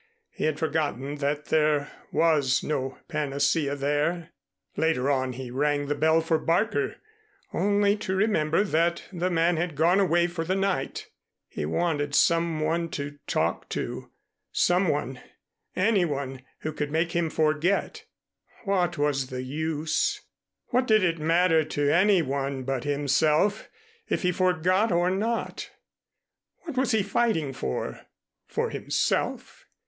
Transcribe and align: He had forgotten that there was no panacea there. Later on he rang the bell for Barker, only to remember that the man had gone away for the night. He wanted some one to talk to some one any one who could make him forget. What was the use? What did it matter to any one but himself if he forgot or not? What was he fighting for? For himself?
He 0.31 0.45
had 0.45 0.57
forgotten 0.57 1.17
that 1.17 1.49
there 1.49 1.91
was 2.11 2.63
no 2.63 2.97
panacea 3.07 3.75
there. 3.75 4.31
Later 4.75 5.11
on 5.11 5.33
he 5.33 5.51
rang 5.51 5.85
the 5.85 5.93
bell 5.93 6.21
for 6.21 6.39
Barker, 6.39 6.95
only 7.53 7.95
to 7.97 8.15
remember 8.15 8.63
that 8.63 9.03
the 9.13 9.29
man 9.29 9.57
had 9.57 9.75
gone 9.75 9.99
away 9.99 10.25
for 10.25 10.43
the 10.43 10.55
night. 10.55 11.05
He 11.49 11.67
wanted 11.67 12.15
some 12.15 12.61
one 12.61 12.89
to 12.97 13.19
talk 13.27 13.69
to 13.77 14.09
some 14.51 14.87
one 14.87 15.21
any 15.75 16.03
one 16.03 16.41
who 16.61 16.73
could 16.73 16.89
make 16.89 17.11
him 17.11 17.29
forget. 17.29 18.05
What 18.63 18.97
was 18.97 19.27
the 19.27 19.43
use? 19.43 20.19
What 20.69 20.87
did 20.87 21.03
it 21.03 21.19
matter 21.19 21.63
to 21.63 21.93
any 21.95 22.23
one 22.23 22.63
but 22.63 22.85
himself 22.85 23.69
if 24.09 24.23
he 24.23 24.31
forgot 24.31 24.91
or 24.91 25.11
not? 25.11 25.69
What 26.63 26.75
was 26.75 26.89
he 26.89 27.03
fighting 27.03 27.53
for? 27.53 28.07
For 28.47 28.71
himself? 28.71 29.65